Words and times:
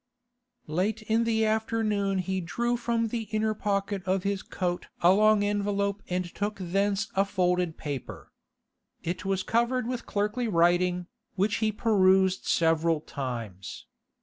Late 0.65 1.03
in 1.03 1.25
the 1.25 1.45
afternoon 1.45 2.17
he 2.17 2.41
drew 2.41 2.75
from 2.75 3.09
the 3.09 3.25
inner 3.29 3.53
pocket 3.53 4.01
of 4.07 4.23
his 4.23 4.41
coat 4.41 4.87
a 5.01 5.13
long 5.13 5.43
envelope 5.43 6.01
and 6.09 6.25
took 6.33 6.57
thence 6.59 7.11
a 7.15 7.23
folded 7.23 7.77
paper. 7.77 8.31
It 9.03 9.25
was 9.25 9.43
covered 9.43 9.85
with 9.85 10.07
clerkly 10.07 10.47
writing, 10.51 11.05
which 11.35 11.57
he 11.57 11.71
perused 11.71 12.47
several 12.47 12.99
times. 13.01 13.85